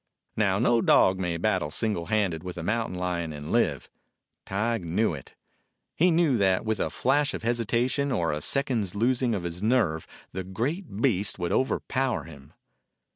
[0.35, 3.87] Now, no dog may battle single handed with a mountain lion and live.
[4.47, 5.35] Tige knew it.
[5.95, 9.61] He knew that with a flash of hesitation or a sec ond's losing of his
[9.61, 12.53] nerve the great beast would overpower him.